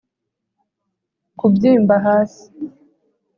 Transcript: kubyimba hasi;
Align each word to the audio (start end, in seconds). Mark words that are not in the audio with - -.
kubyimba 1.37 1.95
hasi; 2.05 2.45